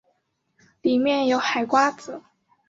[0.81, 2.23] 里面有海瓜子